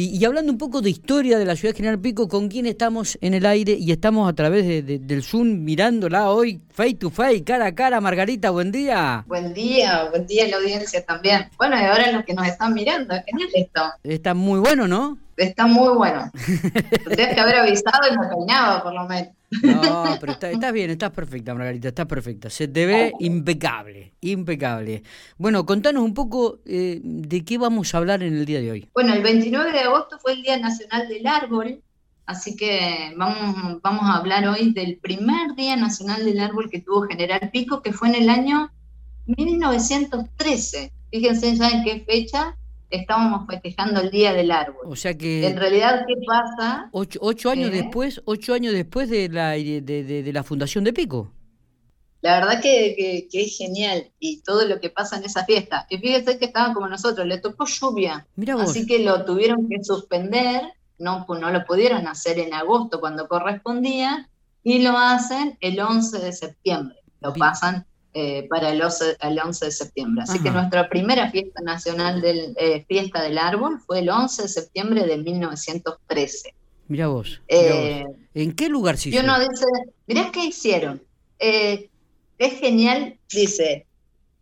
[0.00, 3.34] Y, hablando un poco de historia de la ciudad General Pico, ¿con quién estamos en
[3.34, 3.72] el aire?
[3.72, 8.00] Y estamos a través del Zoom mirándola hoy, face to face, cara a cara.
[8.00, 9.24] Margarita, buen día.
[9.26, 11.50] Buen día, buen día a la audiencia también.
[11.58, 13.82] Bueno, y ahora los que nos están mirando, genial esto.
[14.02, 15.18] Está muy bueno, ¿no?
[15.36, 16.30] Está muy bueno.
[17.04, 19.32] Tendrías que haber avisado y me peinaba, por lo menos.
[19.62, 22.50] No, pero estás bien, estás perfecta, Margarita, estás perfecta.
[22.50, 25.02] Se te ve impecable, impecable.
[25.38, 28.88] Bueno, contanos un poco eh, de qué vamos a hablar en el día de hoy.
[28.94, 31.82] Bueno, el 29 de agosto fue el Día Nacional del Árbol,
[32.26, 37.02] así que vamos, vamos a hablar hoy del primer Día Nacional del Árbol que tuvo
[37.02, 38.70] General Pico, que fue en el año
[39.26, 40.92] 1913.
[41.10, 42.56] Fíjense ya en qué fecha
[42.90, 44.82] estábamos festejando el Día del Árbol.
[44.86, 45.46] O sea que...
[45.46, 46.88] En realidad, ¿qué pasa?
[46.92, 51.32] Ocho, años después, ocho años después de la, de, la fundación de Pico.
[52.20, 55.86] La verdad que, es genial y todo lo que pasa en esa fiesta.
[55.88, 58.26] Y fíjese que estaban como nosotros, le tocó lluvia,
[58.58, 60.60] así que lo tuvieron que suspender,
[60.98, 64.28] no, no lo pudieron hacer en agosto cuando correspondía
[64.62, 66.96] y lo hacen el 11 de septiembre.
[67.20, 69.16] Lo pasan eh, para el 11,
[69.64, 70.24] de septiembre.
[70.24, 74.48] Así que nuestra primera fiesta nacional del eh, fiesta del árbol fue el 11 de
[74.48, 76.54] septiembre de 1913.
[76.88, 79.18] Mira vos, eh, ¿En qué lugar se hizo?
[79.18, 79.64] Y uno dice,
[80.08, 81.00] mirá qué hicieron.
[81.38, 83.86] es genial, dice,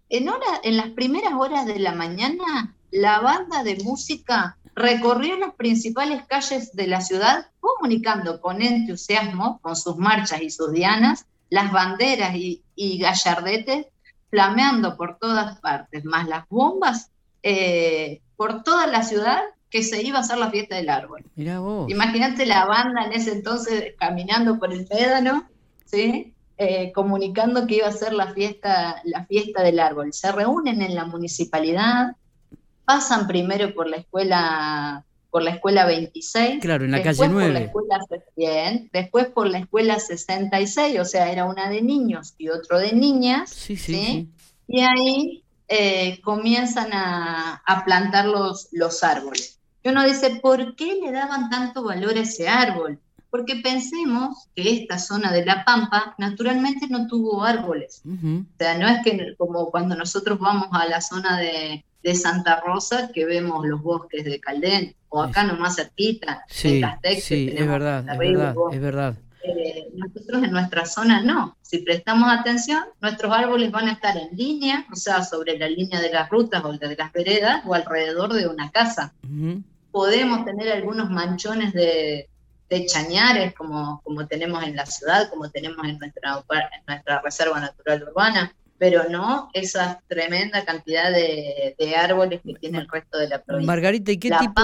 [0.08, 5.55] en, hora, en las primeras horas de la mañana, la banda de música recorrió las
[5.56, 11.72] principales calles de la ciudad comunicando con entusiasmo, con sus marchas y sus dianas, las
[11.72, 13.86] banderas y, gallardetes
[14.30, 17.10] flameando por todas partes, más las bombas
[17.42, 19.40] eh, por toda la ciudad
[19.70, 21.24] que se iba a hacer la fiesta del árbol.
[21.88, 25.48] Imagínate la banda en ese entonces caminando por el médano,
[25.84, 26.34] ¿sí?
[26.56, 30.12] Eh, comunicando que iba a ser la fiesta, la fiesta del árbol.
[30.12, 32.16] Se reúnen en la municipalidad,
[32.84, 36.60] pasan primero por la escuela por la escuela 26.
[36.60, 37.70] Claro, en la calle 9.
[37.72, 42.34] Por la escuela, bien, después por la escuela 66, o sea, era una de niños
[42.38, 43.50] y otro de niñas.
[43.50, 44.28] Sí, sí.
[44.67, 49.58] Y ahí eh, comienzan a, plantar los, los árboles.
[49.83, 52.98] Y uno dice, ¿por qué le daban tanto valor a ese árbol?
[53.30, 58.02] Porque pensemos que esta zona de La Pampa naturalmente no tuvo árboles.
[58.06, 62.61] O sea, no es que como cuando nosotros vamos a la zona de, de Santa
[62.61, 67.67] Rosa que vemos los bosques de Caldén, o acá nomás cerquita, sí, en Sí, es
[67.67, 69.14] verdad, es verdad, es verdad.
[69.42, 71.57] Eh, nosotros en nuestra zona no.
[71.63, 76.01] Si prestamos atención, nuestros árboles van a estar en línea, o sea, sobre la línea
[76.01, 79.15] de las rutas o de las veredas o alrededor de una casa.
[79.91, 82.29] Podemos tener algunos manchones de,
[82.69, 87.61] de chañares como, como tenemos en la ciudad, como tenemos en nuestra, en nuestra reserva
[87.61, 93.42] natural urbana, pero no esa tremenda cantidad de, árboles que tiene el resto de la
[93.42, 93.66] provincia.
[93.66, 94.62] Margarita, ¿y qué tipo,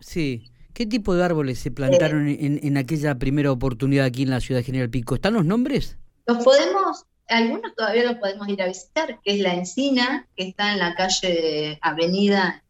[0.00, 4.40] sí, qué tipo de árboles se plantaron eh, en, aquella primera oportunidad aquí en la
[4.40, 5.14] ciudad de General Pico?
[5.14, 5.96] ¿Están los nombres?
[6.26, 10.72] Los podemos, algunos todavía los podemos ir a visitar, que es la encina, que está
[10.72, 12.62] en la calle Avenida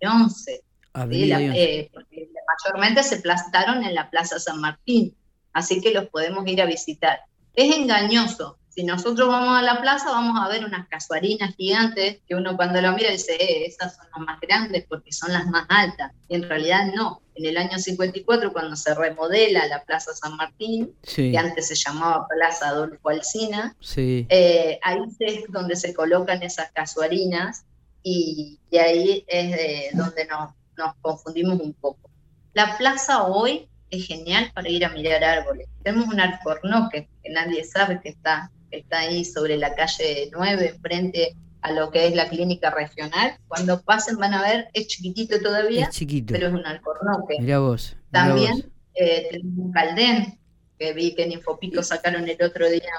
[0.00, 0.62] 11.
[0.94, 2.30] Avenida eh, porque
[2.64, 5.14] mayormente se plantaron en la Plaza San Martín,
[5.52, 7.20] así que los podemos ir a visitar.
[7.54, 12.36] Es engañoso, si nosotros vamos a la plaza, vamos a ver unas casuarinas gigantes que
[12.36, 15.66] uno cuando lo mira dice, eh, esas son las más grandes porque son las más
[15.68, 16.12] altas.
[16.28, 17.20] Y en realidad no.
[17.34, 22.28] En el año 54, cuando se remodela la Plaza San Martín, que antes se llamaba
[22.28, 27.64] Plaza Adolfo Alsina, eh, ahí es donde se colocan esas casuarinas
[28.04, 32.08] y, ahí es donde nos, nos confundimos un poco.
[32.54, 35.66] La plaza hoy es genial para ir a mirar árboles.
[35.82, 41.36] Tenemos un alcornoque que nadie sabe que está está ahí sobre la calle 9, frente
[41.60, 43.38] a lo que es la clínica regional.
[43.48, 45.90] Cuando pasen van a ver, es chiquitito todavía,
[46.26, 47.36] pero es un alcornoque.
[47.40, 47.96] Mira vos.
[48.10, 50.38] También eh, tenemos un caldén,
[50.78, 52.92] que vi que en Infopico sacaron el otro día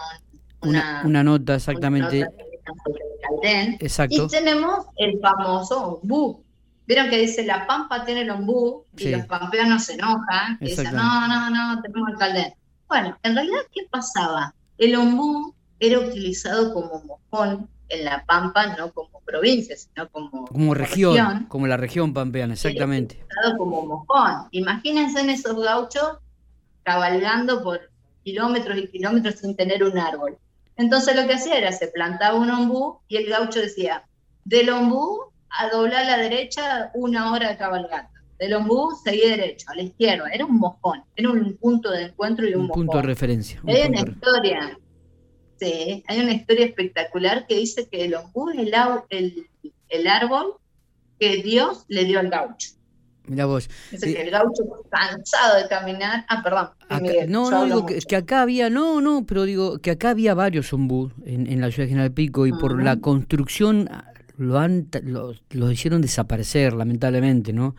[0.61, 2.27] una, una, nota exactamente.
[3.79, 4.25] Exacto.
[4.25, 6.43] Y tenemos el famoso ombú.
[6.85, 10.93] Vieron que dice la pampa tiene el ombú y los pampeanos se enojan y dicen,
[10.95, 12.53] no, no, no, tenemos el caldén.
[12.87, 14.53] Bueno, en realidad, ¿qué pasaba?
[14.77, 20.73] El ombú era utilizado como mojón en la Pampa, no como provincia, sino como, como
[20.73, 23.23] región, como la región pampeana, exactamente.
[23.23, 24.47] Utilizado como mojón.
[24.51, 26.17] Imagínense en esos gauchos
[26.83, 27.79] cabalgando por
[28.23, 30.37] kilómetros y kilómetros sin tener un árbol.
[30.75, 34.05] Entonces lo que hacía era, se plantaba un ombú y el gaucho decía,
[34.45, 38.11] del ombú a doblar a la derecha una hora de cabalgata.
[38.37, 40.29] Del ombú seguía derecho, a la izquierda.
[40.31, 43.61] Era un mojón, era un punto de encuentro y un, un punto de referencia.
[43.67, 44.77] Hay una historia
[45.59, 48.57] este, hay una historia espectacular que dice que el ombú es
[49.09, 49.47] el,
[49.89, 50.55] el, árbol
[51.19, 52.69] que Dios le dio al gaucho.
[53.25, 53.69] Mira vos.
[53.91, 56.25] Dice que el gaucho cansado de caminar.
[56.29, 56.69] Ah, perdón.
[57.27, 61.11] no, no, digo que, acá había, no, no, pero digo que acá había varios ombú
[61.25, 63.89] en, la ciudad de General Pico y por la construcción
[64.39, 67.75] lo, han, lo, hicieron desaparecer, lamentablemente, ¿no?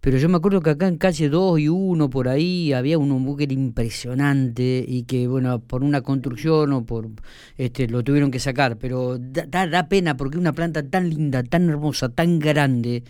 [0.00, 3.36] Pero yo me acuerdo que acá en calle 2 y 1 por ahí había un
[3.36, 7.08] que era impresionante y que, bueno, por una construcción o por.
[7.56, 8.76] este lo tuvieron que sacar.
[8.78, 13.02] Pero da, da pena porque una planta tan linda, tan hermosa, tan grande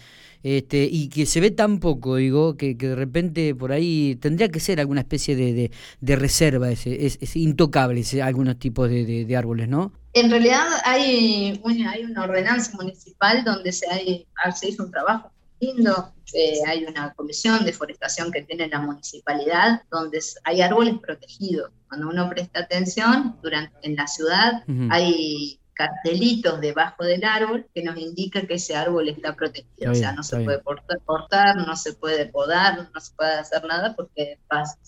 [0.44, 4.60] este, y que se ve tan poco, digo, que, de repente por ahí tendría que
[4.60, 5.70] ser alguna especie de,
[6.00, 9.92] de, reserva, ese, es, intocable ese, algunos tipos de, de, árboles, ¿no?
[10.14, 16.12] En realidad hay, hay una ordenanza municipal donde se, hay, se hizo un trabajo lindo,
[16.32, 21.70] eh, hay una comisión de forestación que tiene la municipalidad donde hay árboles protegidos.
[21.88, 27.96] Cuando uno presta atención, durante, en la ciudad hay cartelitos debajo del árbol que nos
[27.98, 29.90] indica que ese árbol está protegido.
[29.90, 30.60] o sea, no se puede
[31.04, 34.38] cortar, no se puede podar, no se puede hacer nada porque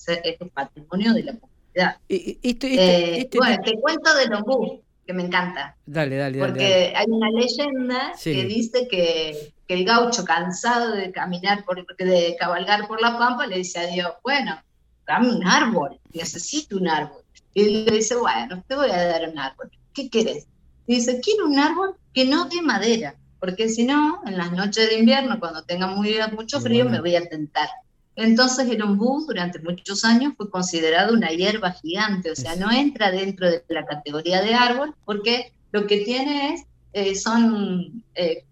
[0.07, 1.99] es un patrimonio de la comunidad.
[2.09, 5.77] Este, eh, este bueno, te cuento del ombú, que me encanta.
[5.87, 11.65] Dale, dale, Porque hay una leyenda que dice que, que, el gaucho, cansado de caminar,
[11.65, 14.61] por, de cabalgar por la pampa, le dice a Dios, bueno,
[15.07, 17.23] dame un árbol, necesito un árbol.
[17.55, 19.71] Y le dice, bueno, te voy a dar un árbol.
[19.95, 20.47] ¿Qué quieres?
[20.87, 24.99] dice, quiero un árbol que no dé madera, porque si no, en las noches de
[24.99, 27.69] invierno, cuando tenga muy, mucho frío, me voy a tentar.
[28.17, 33.11] Entonces el ombú durante muchos años fue considerado una hierba gigante, o sea, no entra
[33.11, 36.63] dentro de la categoría de árbol porque lo que tiene es,
[36.95, 38.45] eh, son eh,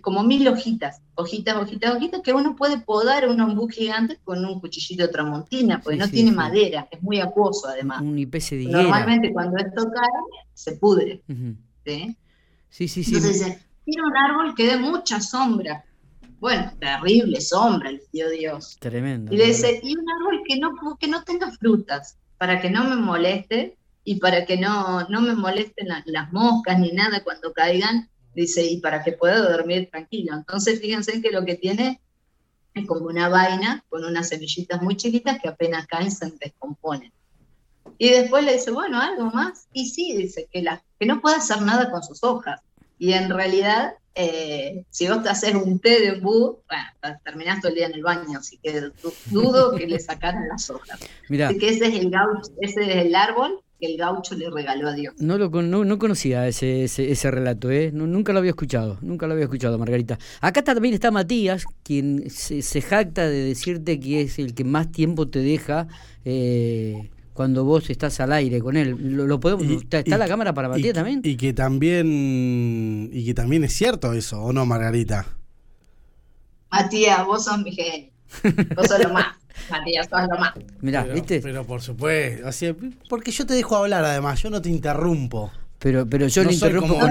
[0.00, 4.58] como mil hojitas, hojitas, hojitas, hojitas, que uno puede podar un ombú gigante con un
[4.58, 8.00] cuchillito tramontina, porque no tiene madera, es muy acuoso además.
[8.00, 10.08] Un de Normalmente cuando esto cae,
[10.54, 11.22] se pudre.
[11.84, 12.16] Sí,
[12.88, 13.14] sí, sí.
[13.14, 15.84] Entonces quiero un árbol que dé mucha sombra.
[16.40, 18.78] Bueno, terrible sombra, le dio Dios.
[18.80, 19.32] Tremendo.
[19.32, 22.84] Y le dice, y un árbol que no, que no tenga frutas, para que no
[22.84, 28.08] me moleste y para que no, no me molesten las moscas ni nada cuando caigan.
[28.34, 30.34] Dice, y para que pueda dormir tranquilo.
[30.34, 32.00] Entonces, fíjense que lo que tiene
[32.72, 37.12] es como una vaina con unas semillitas muy chiquitas que apenas caen se descomponen.
[37.98, 39.68] Y después le dice, bueno, algo más.
[39.74, 42.62] Y sí, dice que, la, que no puede hacer nada con sus hojas.
[42.98, 47.70] Y en realidad, eh, si vos te haces un té de búho, bueno, terminás todo
[47.70, 48.90] el día en el baño, así que
[49.26, 51.00] dudo que le sacaran las hojas.
[51.28, 54.50] Mira, Así que ese es el gaucho, ese es el árbol que el gaucho le
[54.50, 55.14] regaló a Dios.
[55.18, 57.92] No lo no, conocía ese, ese, relato, ¿eh?
[57.92, 60.18] nunca lo había escuchado, nunca lo había escuchado, Margarita.
[60.40, 64.92] Acá también está Matías, quien se, se, jacta de decirte que es el que más
[64.92, 65.86] tiempo te deja
[66.24, 67.10] eh,
[67.40, 68.94] cuando vos estás al aire con él.
[69.16, 71.22] Lo, podemos, ¿Está, la cámara para Matías también?
[71.24, 75.24] Y que también y que también es cierto eso, ¿o no, Margarita?
[76.70, 78.10] Matías, vos sos mi genio.
[78.76, 79.38] Vos sos lo más.
[79.70, 80.52] Matías, sos lo más.
[80.82, 81.40] Mirá, pero, ¿viste?
[81.40, 82.76] Pero por supuesto, así,
[83.08, 85.50] porque yo te dejo hablar además, yo no te interrumpo.
[85.80, 87.10] Pero, pero yo le interrumpo con,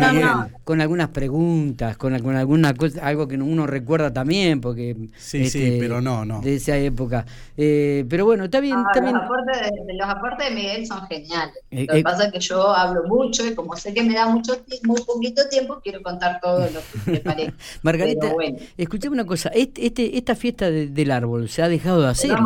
[0.63, 5.77] con, algunas preguntas, con, alguna cosa, algo que uno recuerda también, porque sí, sí, este,
[5.79, 6.39] pero no, no.
[6.39, 7.25] De esa época.
[7.57, 8.75] Eh, pero bueno, está bien.
[8.77, 11.55] Ah, los, aportes de, los, aportes de, Miguel son geniales.
[11.71, 14.13] Eh, lo que eh, pasa es que yo hablo mucho y como sé que me
[14.13, 17.53] da mucho muy poquito tiempo, quiero contar todo lo que me parece.
[17.81, 18.31] Margarita,
[18.77, 22.37] escuchame una cosa, este, este, esta fiesta del árbol se ha dejado de hacer.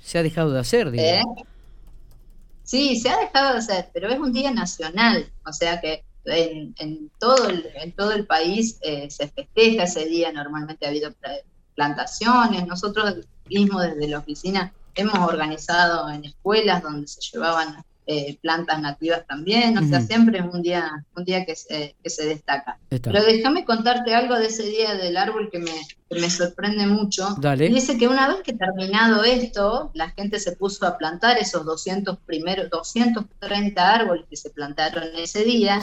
[0.00, 1.04] Se ha dejado de hacer, digo.
[2.70, 7.10] Sí, se ha dejado de hacer, pero es un día nacional, o sea que en,
[7.18, 11.12] todo, el, en todo el país eh, se festeja ese día, normalmente ha habido
[11.74, 18.80] plantaciones, nosotros mismos desde la oficina hemos organizado en escuelas donde se llevaban eh, plantas
[18.80, 22.76] nativas también, o sea, siempre es un día, un día que se, que se destaca.
[22.88, 25.70] Pero déjame contarte algo de ese día del árbol que me,
[26.10, 27.36] me sorprende mucho.
[27.56, 32.18] dice que una vez que terminado esto, la gente se puso a plantar esos 200
[32.26, 35.80] primeros, 230 árboles que se plantaron ese día,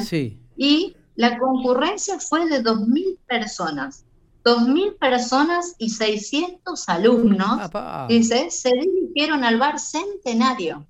[0.58, 4.04] y la concurrencia fue de 2.000 personas.
[4.44, 7.72] 2.000 personas y 600 alumnos,
[8.10, 10.86] dice, se dirigieron al bar Centenario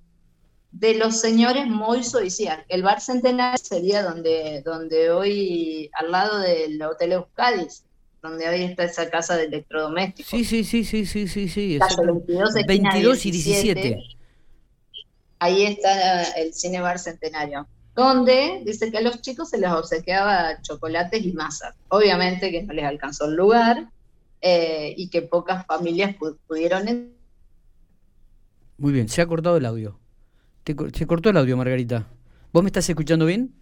[0.72, 2.66] de los señores Moiso y Ciar.
[2.70, 7.84] El bar Centenario sería donde, donde hoy, al lado del Hotel Euskadis,
[8.22, 10.30] donde hoy está esa casa de electrodomésticos.
[10.30, 11.80] Sí, sí, sí, sí, sí, sí, sí.
[12.68, 14.00] 22, y 17.
[15.40, 20.62] Ahí está el Cine Bar Centenario, donde dice que a los chicos se les obsequiaba
[20.62, 21.76] chocolates y masas.
[21.90, 23.90] Obviamente que no les alcanzó el lugar
[24.42, 26.16] eh, y que pocas familias
[26.48, 27.14] pudieron...
[28.78, 30.00] Muy bien, se ha cortado el audio.
[30.94, 32.08] Se cortó el audio, Margarita.
[32.52, 33.54] ¿Vos me estás escuchando bien?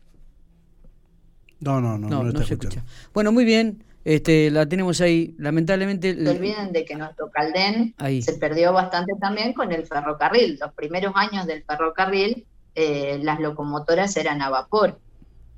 [1.60, 2.84] No, no, no, no, se escucha.
[3.14, 3.84] Bueno, muy bien.
[4.04, 6.14] Este, la tenemos ahí, lamentablemente.
[6.14, 10.60] No se olviden de que nuestro Caldén se perdió bastante también con el ferrocarril.
[10.62, 12.46] Los primeros años del ferrocarril,
[12.76, 15.00] eh, las locomotoras eran a vapor,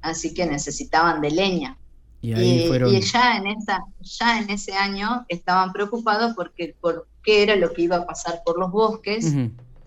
[0.02, 1.78] así que necesitaban de leña.
[2.22, 2.70] Y,
[3.02, 7.84] ya, en esa, ya en ese año estaban preocupados porque por qué era lo que
[7.84, 9.34] iba a pasar por los bosques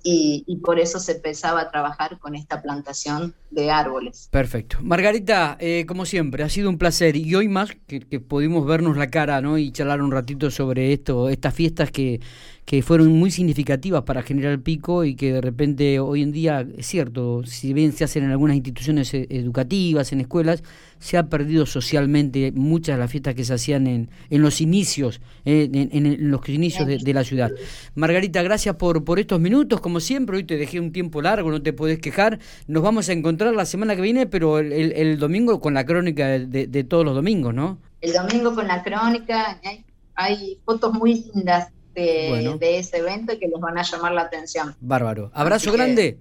[0.03, 4.29] y, por eso se empezaba a trabajar con esta plantación de árboles.
[4.31, 4.79] Perfecto.
[4.83, 9.11] Margarita, eh, como siempre, ha sido un placer y hoy más que, pudimos vernos la
[9.11, 9.59] cara ¿no?
[9.59, 12.21] y charlar un ratito sobre esto, estas fiestas que,
[12.65, 16.87] que fueron muy significativas para General Pico y que de repente hoy en día, es
[16.87, 20.63] cierto, si bien se hacen en algunas instituciones eh, educativas, en escuelas,
[21.01, 25.21] se ha perdido socialmente muchas de las fiestas que se hacían en, en los inicios,
[25.45, 27.51] eh, en, los inicios de, la ciudad.
[27.95, 31.63] Margarita, gracias por, por estos minutos, como siempre, hoy te dejé un tiempo largo, no
[31.63, 32.39] te podés quejar.
[32.69, 36.85] Nos vamos a encontrar la semana que viene, pero el, domingo con la crónica de,
[36.85, 37.79] todos los domingos, ¿no?
[38.03, 43.61] El domingo con la crónica, hay, hay fotos muy lindas de, ese evento que les
[43.61, 44.77] van a llamar la atención.
[44.81, 45.31] Bárbaro.
[45.35, 46.19] Abrazo grande.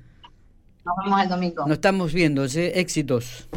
[0.85, 1.63] Nos vemos el domingo.
[1.67, 3.49] Nos estamos viendo, éxitos.